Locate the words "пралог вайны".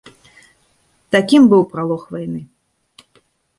1.75-2.41